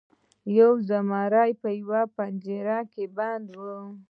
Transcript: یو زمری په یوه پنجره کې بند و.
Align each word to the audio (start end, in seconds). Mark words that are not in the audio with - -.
یو 0.57 0.71
زمری 0.89 1.51
په 1.61 1.69
یوه 1.79 2.01
پنجره 2.15 2.79
کې 2.91 3.05
بند 3.17 3.49
و. 3.61 3.63